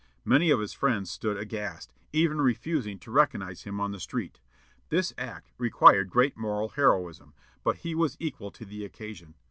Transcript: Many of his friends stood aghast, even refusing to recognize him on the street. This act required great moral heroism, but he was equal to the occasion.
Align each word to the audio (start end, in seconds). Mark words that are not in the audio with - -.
Many 0.25 0.49
of 0.49 0.59
his 0.59 0.73
friends 0.73 1.11
stood 1.11 1.37
aghast, 1.37 1.93
even 2.11 2.41
refusing 2.41 2.97
to 3.01 3.11
recognize 3.11 3.65
him 3.65 3.79
on 3.79 3.91
the 3.91 3.99
street. 3.99 4.39
This 4.89 5.13
act 5.15 5.51
required 5.59 6.09
great 6.09 6.35
moral 6.35 6.69
heroism, 6.69 7.35
but 7.63 7.75
he 7.85 7.93
was 7.93 8.17
equal 8.19 8.49
to 8.49 8.65
the 8.65 8.83
occasion. 8.83 9.35